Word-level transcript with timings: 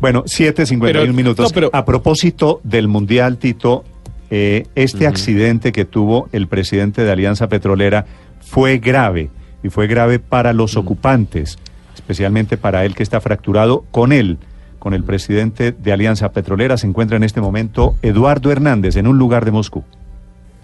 Bueno, 0.00 0.24
7.51 0.24 1.12
minutos. 1.12 1.52
A 1.72 1.84
propósito 1.84 2.60
del 2.64 2.88
Mundial, 2.88 3.36
Tito, 3.36 3.84
eh, 4.30 4.64
este 4.74 5.06
accidente 5.06 5.72
que 5.72 5.84
tuvo 5.84 6.28
el 6.32 6.48
presidente 6.48 7.04
de 7.04 7.12
Alianza 7.12 7.48
Petrolera 7.48 8.06
fue 8.40 8.78
grave 8.78 9.30
y 9.62 9.68
fue 9.68 9.86
grave 9.86 10.18
para 10.18 10.52
los 10.54 10.76
ocupantes, 10.76 11.58
especialmente 11.94 12.56
para 12.56 12.84
él 12.84 12.94
que 12.94 13.02
está 13.02 13.20
fracturado 13.20 13.84
con 13.90 14.12
él. 14.12 14.38
Con 14.78 14.94
el 14.94 15.04
presidente 15.04 15.72
de 15.72 15.92
Alianza 15.92 16.32
Petrolera 16.32 16.78
se 16.78 16.86
encuentra 16.86 17.18
en 17.18 17.22
este 17.22 17.42
momento 17.42 17.96
Eduardo 18.00 18.50
Hernández 18.50 18.96
en 18.96 19.06
un 19.06 19.18
lugar 19.18 19.44
de 19.44 19.50
Moscú. 19.50 19.84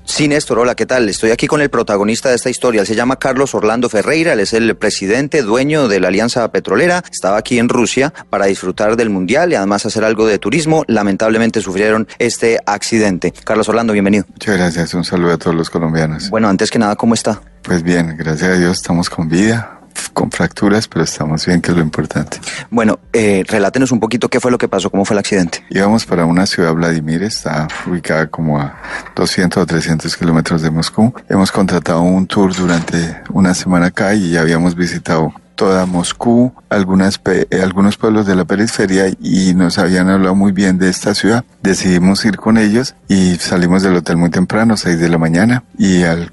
Sí, 0.06 0.28
Néstor, 0.28 0.60
hola, 0.60 0.76
¿qué 0.76 0.86
tal? 0.86 1.08
Estoy 1.08 1.30
aquí 1.32 1.48
con 1.48 1.60
el 1.60 1.68
protagonista 1.68 2.28
de 2.30 2.36
esta 2.36 2.48
historia. 2.48 2.80
Él 2.80 2.86
se 2.86 2.94
llama 2.94 3.16
Carlos 3.16 3.54
Orlando 3.54 3.88
Ferreira, 3.88 4.32
él 4.32 4.40
es 4.40 4.52
el 4.52 4.76
presidente, 4.76 5.42
dueño 5.42 5.88
de 5.88 5.98
la 5.98 6.08
Alianza 6.08 6.50
Petrolera. 6.52 7.02
Estaba 7.10 7.36
aquí 7.36 7.58
en 7.58 7.68
Rusia 7.68 8.14
para 8.30 8.46
disfrutar 8.46 8.96
del 8.96 9.10
Mundial 9.10 9.52
y 9.52 9.56
además 9.56 9.84
hacer 9.84 10.04
algo 10.04 10.26
de 10.26 10.38
turismo. 10.38 10.84
Lamentablemente 10.86 11.60
sufrieron 11.60 12.06
este 12.18 12.60
accidente. 12.66 13.32
Carlos 13.44 13.68
Orlando, 13.68 13.92
bienvenido. 13.92 14.24
Muchas 14.28 14.56
gracias, 14.56 14.94
un 14.94 15.04
saludo 15.04 15.32
a 15.32 15.38
todos 15.38 15.56
los 15.56 15.70
colombianos. 15.70 16.30
Bueno, 16.30 16.48
antes 16.48 16.70
que 16.70 16.78
nada, 16.78 16.94
¿cómo 16.94 17.12
está? 17.12 17.42
Pues 17.62 17.82
bien, 17.82 18.16
gracias 18.16 18.50
a 18.50 18.58
Dios 18.58 18.76
estamos 18.76 19.10
con 19.10 19.28
vida 19.28 19.75
con 20.16 20.30
fracturas, 20.30 20.88
pero 20.88 21.04
estamos 21.04 21.44
bien, 21.44 21.60
que 21.60 21.72
es 21.72 21.76
lo 21.76 21.82
importante. 21.82 22.40
Bueno, 22.70 22.98
eh, 23.12 23.44
relátenos 23.46 23.92
un 23.92 24.00
poquito 24.00 24.30
qué 24.30 24.40
fue 24.40 24.50
lo 24.50 24.56
que 24.56 24.66
pasó, 24.66 24.88
cómo 24.88 25.04
fue 25.04 25.12
el 25.12 25.18
accidente. 25.18 25.62
Íbamos 25.68 26.06
para 26.06 26.24
una 26.24 26.46
ciudad, 26.46 26.72
Vladimir, 26.72 27.22
está 27.22 27.68
ubicada 27.86 28.26
como 28.28 28.58
a 28.58 28.80
200 29.14 29.62
o 29.62 29.66
300 29.66 30.16
kilómetros 30.16 30.62
de 30.62 30.70
Moscú. 30.70 31.12
Hemos 31.28 31.52
contratado 31.52 32.00
un 32.00 32.26
tour 32.26 32.56
durante 32.56 32.96
una 33.28 33.52
semana 33.52 33.88
acá 33.88 34.14
y 34.14 34.30
ya 34.30 34.40
habíamos 34.40 34.74
visitado 34.74 35.34
toda 35.56 35.86
Moscú, 35.86 36.52
algunas 36.68 37.20
algunos 37.62 37.96
pueblos 37.96 38.26
de 38.26 38.36
la 38.36 38.44
periferia 38.44 39.06
y 39.20 39.54
nos 39.54 39.78
habían 39.78 40.08
hablado 40.08 40.34
muy 40.34 40.52
bien 40.52 40.78
de 40.78 40.88
esta 40.88 41.14
ciudad. 41.14 41.44
Decidimos 41.62 42.24
ir 42.24 42.36
con 42.36 42.58
ellos 42.58 42.94
y 43.08 43.36
salimos 43.36 43.82
del 43.82 43.96
hotel 43.96 44.16
muy 44.18 44.30
temprano, 44.30 44.76
6 44.76 45.00
de 45.00 45.08
la 45.08 45.18
mañana, 45.18 45.64
y 45.78 46.04
al, 46.04 46.32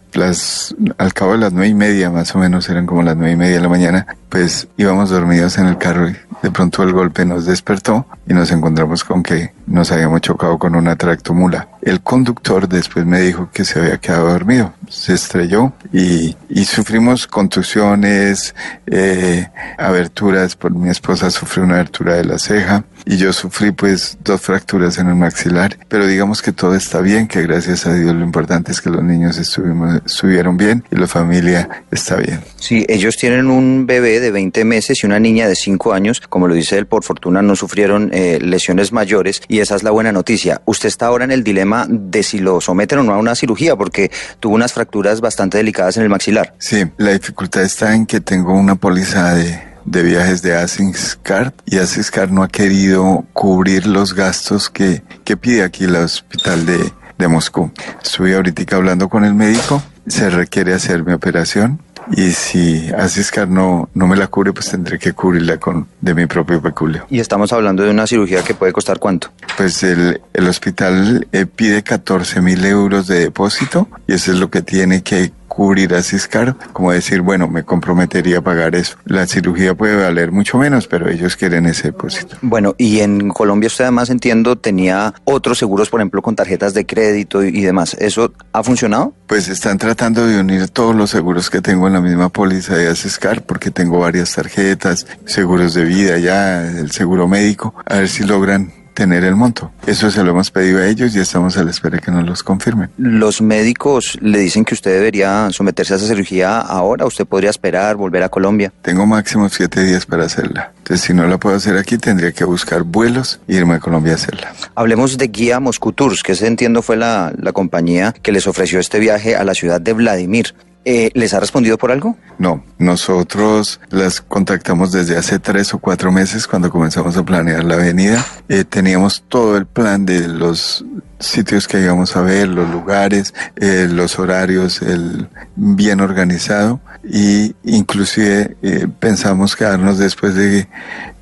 al 0.98 1.14
cabo 1.14 1.32
de 1.32 1.38
las 1.40 1.54
nueve 1.54 1.70
y 1.70 1.74
media, 1.74 2.12
más 2.12 2.36
o 2.36 2.40
menos, 2.40 2.70
eran 2.70 2.86
como 2.86 3.02
las 3.02 3.16
nueve 3.16 3.32
y 3.32 3.38
media 3.38 3.56
de 3.56 3.62
la 3.62 3.70
mañana, 3.70 4.06
pues 4.30 4.68
íbamos 4.78 5.10
dormidos 5.10 5.58
en 5.58 5.68
el 5.68 5.78
carro 5.78 6.10
y 6.10 6.16
de 6.44 6.52
pronto 6.52 6.84
el 6.84 6.92
golpe 6.92 7.26
nos 7.26 7.46
despertó 7.46 8.06
y 8.28 8.34
nos 8.34 8.52
encontramos 8.52 9.04
con 9.04 9.24
que 9.24 9.52
nos 9.68 9.92
habíamos 9.92 10.22
chocado 10.22 10.58
con 10.58 10.76
una 10.76 10.96
tractomula. 10.96 11.68
El 11.82 12.02
conductor 12.02 12.68
después 12.68 13.06
me 13.06 13.22
dijo 13.22 13.50
que 13.54 13.66
se 13.66 13.80
había 13.80 13.98
quedado 13.98 14.30
dormido, 14.30 14.74
se 14.90 15.14
estrelló 15.14 15.74
y, 15.92 16.36
y 16.50 16.66
sufrimos 16.66 17.28
contusiones, 17.28 18.56
eh, 18.88 19.48
aberturas, 19.78 20.56
por 20.56 20.74
mi 20.74 20.90
esposa 20.90 21.30
sufrió 21.32 21.66
una 21.66 21.76
abertura 21.76 22.16
de 22.16 22.26
la 22.26 22.40
ceja 22.40 22.84
y 23.06 23.18
yo 23.18 23.34
sufrí 23.34 23.72
pues 23.72 24.18
dos 24.24 24.42
fracturas 24.42 24.98
en 24.98 25.08
el 25.10 25.16
maxilar, 25.16 25.78
pero 25.88 26.08
digamos 26.08 26.42
que 26.42 26.52
todo 26.52 26.76
está 26.76 27.02
bien, 27.02 27.28
que 27.28 27.42
gracias 27.42 27.86
a 27.86 27.94
Dios 27.94 28.14
lo 28.14 28.24
importante 28.24 28.72
es 28.72 28.82
que 28.82 28.90
los 28.90 29.04
niños 29.04 29.38
estuvimos, 29.38 30.02
estuvieron 30.06 30.58
bien 30.58 30.84
y 30.92 30.96
la 30.96 31.08
familia 31.08 31.84
está 31.92 32.16
bien. 32.16 32.40
Sí, 32.56 32.86
ellos 32.88 33.18
tienen 33.18 33.48
un 33.48 33.86
bebé 33.86 34.20
de 34.20 34.32
20 34.32 34.64
meses 34.66 35.04
y 35.04 35.06
una 35.06 35.20
niña 35.20 35.48
de 35.48 35.56
5 35.56 35.94
años, 35.94 36.22
como 36.22 36.48
lo 36.48 36.54
dice 36.54 36.78
él, 36.78 36.86
por 36.86 37.04
fortuna 37.04 37.42
no 37.42 37.56
sufrieron 37.56 38.13
eh, 38.14 38.40
lesiones 38.42 38.92
mayores 38.92 39.42
y 39.48 39.60
esa 39.60 39.76
es 39.76 39.84
la 39.84 39.92
buena 39.92 40.12
noticia. 40.12 40.62
Usted 40.66 40.88
está 40.88 41.08
ahora 41.08 41.26
en 41.26 41.32
el 41.32 41.44
dilema 41.44 41.88
de 41.90 42.24
si 42.24 42.40
lo 42.40 42.62
someten 42.62 43.00
o 43.00 43.04
no 43.04 43.14
a 43.14 43.18
una 43.18 43.36
cirugía 43.36 43.76
porque 43.76 44.12
tuvo 44.40 44.56
unas 44.56 44.74
fracturas 44.74 45.20
bastante 45.20 45.58
delicadas 45.58 45.98
en 45.98 46.04
el 46.04 46.10
maxilar. 46.10 46.54
Sí, 46.60 46.86
la 46.98 47.12
dificultad 47.12 47.64
está 47.64 47.96
en 47.96 48.06
que 48.06 48.22
tengo 48.22 48.54
una 48.54 48.76
póliza 48.76 49.34
de 49.34 49.74
de 49.86 50.02
viajes 50.02 50.42
de 50.42 50.56
Asinscar 50.56 51.54
y 51.66 51.78
Asinscar 51.78 52.32
no 52.32 52.44
ha 52.44 52.48
querido 52.48 53.26
cubrir 53.34 53.86
los 53.86 54.14
gastos 54.14 54.70
que, 54.70 55.04
que 55.24 55.38
pide 55.38 55.64
aquí 55.64 55.86
el 55.86 55.96
hospital 55.96 56.66
de, 56.66 56.94
de 57.18 57.28
Moscú. 57.28 57.72
Estuve 58.02 58.36
ahorita 58.36 58.76
hablando 58.76 59.10
con 59.10 59.26
el 59.26 59.34
médico, 59.34 59.84
se 60.08 60.30
requiere 60.30 60.74
hacer 60.74 61.04
mi 61.04 61.14
operación 61.14 61.82
y 62.12 62.32
si 62.32 62.90
Asiscar 62.92 63.48
no, 63.48 63.90
no 63.94 64.08
me 64.08 64.16
la 64.16 64.28
cubre, 64.28 64.54
pues 64.54 64.70
tendré 64.70 65.00
que 65.00 65.14
cubrirla 65.14 65.58
con 65.58 65.88
de 66.02 66.14
mi 66.14 66.26
propio 66.26 66.62
peculio. 66.62 67.06
Y 67.10 67.20
estamos 67.20 67.54
hablando 67.54 67.84
de 67.84 67.92
una 67.92 68.08
cirugía 68.08 68.44
que 68.44 68.54
puede 68.54 68.74
costar 68.74 69.00
cuánto? 69.00 69.32
Pues 69.58 69.84
el, 69.84 70.22
el 70.34 70.48
hospital 70.48 71.28
eh, 71.32 71.46
pide 71.46 71.84
14 71.84 72.42
mil 72.42 72.66
euros 72.66 73.08
de 73.08 73.20
depósito 73.20 73.88
y 74.08 74.14
eso 74.14 74.32
es 74.32 74.40
lo 74.40 74.50
que 74.50 74.62
tiene 74.62 75.04
que 75.04 75.32
cubrir 75.54 75.94
a 75.94 76.02
Ciscar, 76.02 76.56
como 76.74 76.92
decir, 76.92 77.22
bueno, 77.22 77.48
me 77.48 77.64
comprometería 77.64 78.40
a 78.40 78.42
pagar 78.42 78.76
eso. 78.76 78.98
La 79.06 79.28
cirugía 79.28 79.76
puede 79.76 79.96
valer 79.96 80.32
mucho 80.32 80.58
menos, 80.58 80.88
pero 80.88 81.10
ellos 81.10 81.36
quieren 81.36 81.66
ese 81.66 81.90
depósito. 81.90 82.36
Bueno, 82.42 82.76
y 82.78 83.00
en 83.00 83.30
Colombia 83.30 83.68
usted 83.68 83.86
además 83.86 84.10
entiendo 84.10 84.58
tenía 84.58 85.14
otros 85.26 85.58
seguros, 85.58 85.90
por 85.90 86.00
ejemplo, 86.00 86.22
con 86.22 86.36
tarjetas 86.36 86.74
de 86.74 86.86
crédito 86.86 87.44
y, 87.44 87.62
demás. 87.62 87.96
¿Eso 88.00 88.34
ha 88.52 88.64
funcionado? 88.64 89.14
Pues 89.28 89.48
están 89.48 89.78
tratando 89.78 90.26
de 90.26 90.40
unir 90.40 90.70
todos 90.70 90.96
los 90.96 91.10
seguros 91.10 91.50
que 91.50 91.62
tengo 91.62 91.88
en 91.88 91.94
la 91.94 92.02
misma 92.02 92.30
póliza 92.30 92.76
de 92.76 92.88
Asiscar, 92.88 93.44
porque 93.44 93.72
tengo 93.72 94.00
varias 94.00 94.34
tarjetas, 94.34 95.08
seguros 95.26 95.74
de 95.74 95.86
vida 95.86 96.18
ya, 96.18 96.68
el 96.68 96.92
seguro 96.92 97.28
médico, 97.28 97.76
a 97.86 97.98
ver 97.98 98.10
si 98.10 98.24
logran 98.24 98.83
tener 98.94 99.24
el 99.24 99.36
monto. 99.36 99.72
Eso 99.86 100.10
se 100.12 100.24
lo 100.24 100.32
hemos 100.32 100.52
pedido 100.52 100.80
a 100.80 100.88
ellos 100.88 101.16
y 101.16 101.20
estamos 101.20 101.58
a 101.58 101.64
la 101.64 101.72
espera 101.72 102.00
que 102.00 102.12
nos 102.12 102.26
los 102.26 102.44
confirmen. 102.44 102.90
¿Los 102.98 103.42
médicos 103.42 104.18
le 104.22 104.40
dicen 104.40 104.66
que 104.66 104.74
usted 104.74 104.92
debería 104.92 105.50
someterse 105.52 105.94
a 105.94 105.98
esa 105.98 106.08
cirugía 106.08 106.60
ahora? 106.60 107.06
¿Usted 107.06 107.26
podría 107.26 107.50
esperar, 107.50 107.96
volver 107.96 108.24
a 108.24 108.30
Colombia? 108.30 108.72
Tengo 108.82 109.06
máximo 109.06 109.50
siete 109.50 109.84
días 109.84 110.06
para 110.06 110.26
hacerla. 110.26 110.72
Entonces, 110.78 111.06
si 111.06 111.14
no 111.14 111.26
la 111.28 111.38
puedo 111.38 111.56
hacer 111.56 111.78
aquí, 111.78 111.98
tendría 111.98 112.32
que 112.32 112.44
buscar 112.46 112.84
vuelos 112.84 113.40
e 113.48 113.56
irme 113.56 113.76
a 113.76 113.80
Colombia 113.80 114.14
a 114.14 114.16
hacerla. 114.16 114.54
Hablemos 114.76 115.18
de 115.18 115.28
Guía 115.28 115.60
Moscú 115.60 115.94
Tours, 115.94 116.24
que 116.24 116.36
se 116.36 116.48
entiendo 116.48 116.82
fue 116.82 116.98
la, 116.98 117.34
la 117.38 117.52
compañía 117.52 118.14
que 118.22 118.32
les 118.32 118.48
ofreció 118.48 118.80
este 118.80 119.00
viaje 119.00 119.36
a 119.36 119.44
la 119.44 119.54
ciudad 119.54 119.80
de 119.80 119.94
Vladimir. 119.94 120.54
Eh, 120.86 121.12
¿Les 121.14 121.34
ha 121.34 121.40
respondido 121.40 121.78
por 121.78 121.92
algo? 121.92 122.18
No, 122.38 122.64
nosotros 122.78 123.80
las 123.90 124.22
contactamos 124.22 124.92
desde 124.92 125.18
hace 125.18 125.40
tres 125.40 125.74
o 125.74 125.80
cuatro 125.80 126.12
meses 126.12 126.48
cuando 126.48 126.70
comenzamos 126.70 127.16
a 127.16 127.24
planear 127.24 127.64
la 127.64 127.76
avenida. 127.76 128.26
Eh, 128.50 128.66
teníamos 128.66 129.24
todo 129.30 129.56
el 129.56 129.66
plan 129.66 130.06
de 130.06 130.28
los 130.28 130.84
sitios 131.20 131.68
que 131.68 131.82
íbamos 131.82 132.16
a 132.16 132.22
ver, 132.22 132.48
los 132.48 132.70
lugares, 132.70 133.34
eh, 133.56 133.88
los 133.90 134.20
horarios, 134.20 134.82
el 134.82 135.30
bien 135.56 136.02
organizado 136.02 136.82
y 137.04 137.56
inclusive 137.64 138.56
eh, 138.62 138.88
pensamos 139.00 139.56
quedarnos 139.56 139.98
después 139.98 140.36
de 140.36 140.68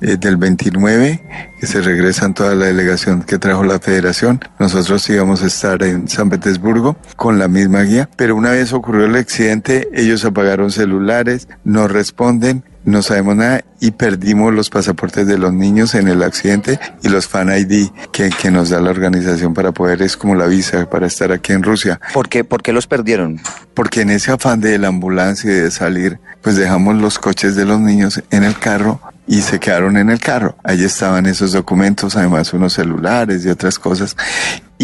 eh, 0.00 0.16
del 0.16 0.36
29 0.36 1.22
que 1.60 1.66
se 1.66 1.80
regresan 1.80 2.34
toda 2.34 2.54
la 2.54 2.66
delegación 2.66 3.22
que 3.22 3.38
trajo 3.38 3.62
la 3.62 3.78
federación. 3.78 4.40
Nosotros 4.58 5.08
íbamos 5.08 5.42
a 5.42 5.46
estar 5.46 5.82
en 5.82 6.08
San 6.08 6.28
Petersburgo 6.28 6.96
con 7.16 7.38
la 7.38 7.46
misma 7.46 7.82
guía, 7.82 8.08
pero 8.16 8.34
una 8.34 8.50
vez 8.50 8.72
ocurrió 8.72 9.06
el 9.06 9.14
accidente, 9.14 9.88
ellos 9.92 10.24
apagaron 10.24 10.72
celulares, 10.72 11.46
no 11.64 11.86
responden 11.86 12.64
no 12.84 13.02
sabemos 13.02 13.36
nada 13.36 13.64
y 13.80 13.92
perdimos 13.92 14.52
los 14.52 14.70
pasaportes 14.70 15.26
de 15.26 15.38
los 15.38 15.52
niños 15.52 15.94
en 15.94 16.08
el 16.08 16.22
accidente 16.22 16.78
y 17.02 17.08
los 17.08 17.26
fan 17.26 17.48
ID 17.48 17.90
que, 18.12 18.30
que 18.30 18.50
nos 18.50 18.70
da 18.70 18.80
la 18.80 18.90
organización 18.90 19.54
para 19.54 19.72
poder, 19.72 20.02
es 20.02 20.16
como 20.16 20.34
la 20.34 20.46
visa 20.46 20.88
para 20.88 21.06
estar 21.06 21.32
aquí 21.32 21.52
en 21.52 21.62
Rusia. 21.62 22.00
¿Por 22.12 22.28
qué, 22.28 22.44
¿Por 22.44 22.62
qué 22.62 22.72
los 22.72 22.86
perdieron? 22.86 23.40
Porque 23.74 24.02
en 24.02 24.10
ese 24.10 24.32
afán 24.32 24.60
de 24.60 24.78
la 24.78 24.88
ambulancia 24.88 25.50
y 25.50 25.54
de 25.54 25.70
salir, 25.70 26.18
pues 26.42 26.56
dejamos 26.56 26.96
los 26.96 27.18
coches 27.18 27.56
de 27.56 27.64
los 27.64 27.80
niños 27.80 28.22
en 28.30 28.44
el 28.44 28.58
carro 28.58 29.00
y 29.26 29.40
se 29.42 29.60
quedaron 29.60 29.96
en 29.96 30.10
el 30.10 30.20
carro. 30.20 30.56
Allí 30.64 30.84
estaban 30.84 31.26
esos 31.26 31.52
documentos, 31.52 32.16
además 32.16 32.52
unos 32.52 32.74
celulares 32.74 33.44
y 33.44 33.48
otras 33.48 33.78
cosas. 33.78 34.16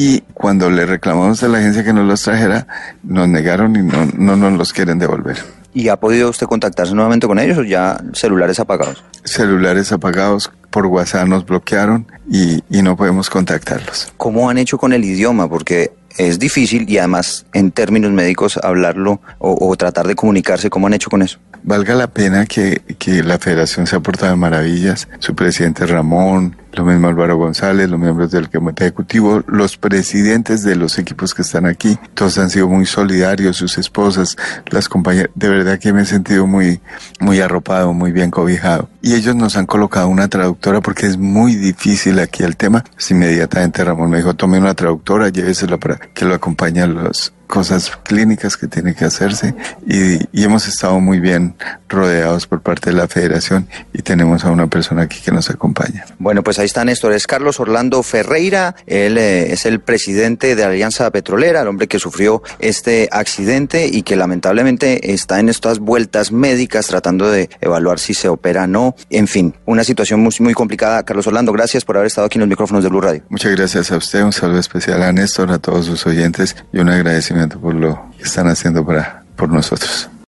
Y 0.00 0.20
cuando 0.32 0.70
le 0.70 0.86
reclamamos 0.86 1.42
a 1.42 1.48
la 1.48 1.58
agencia 1.58 1.82
que 1.82 1.92
nos 1.92 2.06
los 2.06 2.22
trajera, 2.22 2.68
nos 3.02 3.28
negaron 3.28 3.74
y 3.74 3.82
no, 3.82 4.06
no 4.16 4.36
nos 4.36 4.52
los 4.52 4.72
quieren 4.72 5.00
devolver. 5.00 5.38
¿Y 5.74 5.88
ha 5.88 5.96
podido 5.96 6.30
usted 6.30 6.46
contactarse 6.46 6.94
nuevamente 6.94 7.26
con 7.26 7.40
ellos 7.40 7.58
o 7.58 7.64
ya 7.64 8.00
celulares 8.12 8.60
apagados? 8.60 9.02
Celulares 9.24 9.90
apagados, 9.90 10.52
por 10.70 10.86
WhatsApp 10.86 11.26
nos 11.26 11.44
bloquearon 11.44 12.06
y, 12.30 12.62
y 12.70 12.82
no 12.82 12.96
podemos 12.96 13.28
contactarlos. 13.28 14.12
¿Cómo 14.16 14.48
han 14.48 14.58
hecho 14.58 14.78
con 14.78 14.92
el 14.92 15.04
idioma? 15.04 15.48
Porque 15.48 15.90
es 16.16 16.38
difícil 16.38 16.88
y 16.88 16.98
además 16.98 17.44
en 17.52 17.72
términos 17.72 18.12
médicos 18.12 18.56
hablarlo 18.62 19.20
o, 19.38 19.68
o, 19.68 19.76
tratar 19.76 20.06
de 20.06 20.14
comunicarse. 20.14 20.70
¿Cómo 20.70 20.86
han 20.86 20.94
hecho 20.94 21.10
con 21.10 21.22
eso? 21.22 21.40
Valga 21.64 21.96
la 21.96 22.06
pena 22.06 22.46
que, 22.46 22.82
que 23.00 23.24
la 23.24 23.40
federación 23.40 23.88
se 23.88 23.96
ha 23.96 24.00
portado 24.00 24.30
de 24.30 24.36
maravillas. 24.36 25.08
Su 25.18 25.34
presidente 25.34 25.86
Ramón, 25.86 26.56
lo 26.72 26.84
mismo 26.84 27.08
Álvaro 27.08 27.36
González, 27.36 27.88
los 27.88 27.98
miembros 27.98 28.30
del 28.30 28.50
comité 28.50 28.84
ejecutivo, 28.84 29.42
los 29.46 29.76
presidentes 29.76 30.62
de 30.62 30.76
los 30.76 30.98
equipos 30.98 31.34
que 31.34 31.42
están 31.42 31.66
aquí, 31.66 31.98
todos 32.14 32.38
han 32.38 32.50
sido 32.50 32.68
muy 32.68 32.86
solidarios, 32.86 33.56
sus 33.56 33.78
esposas, 33.78 34.36
las 34.70 34.88
compañeras, 34.88 35.30
de 35.34 35.48
verdad 35.48 35.78
que 35.78 35.92
me 35.92 36.02
he 36.02 36.06
sentido 36.06 36.46
muy, 36.46 36.80
muy 37.20 37.40
arropado, 37.40 37.92
muy 37.92 38.12
bien 38.12 38.30
cobijado. 38.30 38.88
Y 39.02 39.14
ellos 39.14 39.34
nos 39.34 39.56
han 39.56 39.66
colocado 39.66 40.08
una 40.08 40.28
traductora 40.28 40.80
porque 40.80 41.06
es 41.06 41.16
muy 41.16 41.54
difícil 41.54 42.18
aquí 42.18 42.42
el 42.42 42.56
tema. 42.56 42.84
Pues 42.94 43.10
inmediatamente 43.10 43.84
Ramón 43.84 44.10
me 44.10 44.18
dijo, 44.18 44.34
tome 44.34 44.58
una 44.58 44.74
traductora, 44.74 45.28
llévesela 45.28 45.78
para 45.78 45.96
que 45.96 46.24
lo 46.24 46.34
acompañe 46.34 46.82
a 46.82 46.86
los, 46.86 47.32
cosas 47.48 47.90
clínicas 48.04 48.56
que 48.56 48.68
tiene 48.68 48.94
que 48.94 49.06
hacerse 49.06 49.54
y, 49.86 50.18
y, 50.38 50.44
hemos 50.44 50.68
estado 50.68 51.00
muy 51.00 51.18
bien 51.18 51.56
rodeados 51.88 52.46
por 52.46 52.60
parte 52.60 52.90
de 52.90 52.96
la 52.96 53.08
federación 53.08 53.68
y 53.92 54.02
tenemos 54.02 54.44
a 54.44 54.50
una 54.50 54.66
persona 54.66 55.02
aquí 55.02 55.20
que 55.20 55.30
nos 55.30 55.50
acompaña. 55.50 56.04
Bueno, 56.18 56.42
pues 56.42 56.58
ahí 56.58 56.66
está 56.66 56.84
Néstor, 56.84 57.12
es 57.12 57.26
Carlos 57.26 57.60
Orlando 57.60 58.02
Ferreira, 58.02 58.76
él 58.86 59.18
eh, 59.18 59.52
es 59.52 59.66
el 59.66 59.80
presidente 59.80 60.54
de 60.54 60.62
la 60.62 60.68
Alianza 60.68 61.10
Petrolera, 61.10 61.62
el 61.62 61.68
hombre 61.68 61.88
que 61.88 61.98
sufrió 61.98 62.42
este 62.58 63.08
accidente 63.10 63.88
y 63.88 64.02
que 64.02 64.16
lamentablemente 64.16 65.12
está 65.12 65.40
en 65.40 65.48
estas 65.48 65.78
vueltas 65.78 66.32
médicas 66.32 66.86
tratando 66.86 67.30
de 67.30 67.48
evaluar 67.60 67.98
si 67.98 68.14
se 68.14 68.28
opera 68.28 68.64
o 68.64 68.66
no. 68.66 68.94
En 69.10 69.26
fin, 69.26 69.54
una 69.64 69.84
situación 69.84 70.20
muy, 70.20 70.32
muy 70.40 70.54
complicada. 70.54 71.02
Carlos 71.04 71.26
Orlando, 71.26 71.52
gracias 71.52 71.84
por 71.84 71.96
haber 71.96 72.08
estado 72.08 72.26
aquí 72.26 72.38
en 72.38 72.40
los 72.40 72.48
micrófonos 72.48 72.82
de 72.82 72.90
Blue 72.90 73.00
Radio. 73.00 73.22
Muchas 73.28 73.54
gracias 73.56 73.90
a 73.90 73.96
usted, 73.96 74.22
un 74.22 74.32
saludo 74.32 74.60
especial 74.60 75.02
a 75.02 75.12
Néstor, 75.12 75.50
a 75.50 75.58
todos 75.58 75.86
sus 75.86 76.06
oyentes 76.06 76.56
y 76.72 76.78
un 76.78 76.88
agradecimiento 76.88 77.60
por 77.60 77.74
lo 77.74 78.10
que 78.16 78.24
están 78.24 78.48
haciendo 78.48 78.84
para, 78.84 79.24
por 79.36 79.48
nosotros. 79.48 80.08